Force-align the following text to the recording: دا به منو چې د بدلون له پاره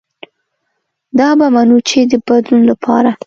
دا 1.19 1.29
به 1.39 1.47
منو 1.55 1.77
چې 1.89 1.99
د 2.11 2.13
بدلون 2.27 2.61
له 2.69 2.75
پاره 2.83 3.11